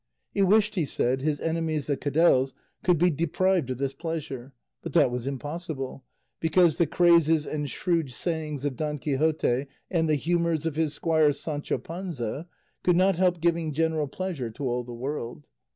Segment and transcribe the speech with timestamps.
[0.33, 4.93] He wished, he said, his enemies the Cadells could be deprived of this pleasure; but
[4.93, 6.03] that was impossible,
[6.39, 11.31] because the crazes and shrewd sayings of Don Quixote and the humours of his squire
[11.31, 12.47] Sancho Panza
[12.81, 15.45] could not help giving general pleasure to all the world.